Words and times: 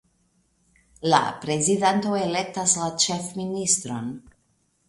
La 1.13 1.19
prezidanto 1.43 2.17
elektas 2.23 2.75
la 2.81 2.91
ĉefministron. 3.05 4.13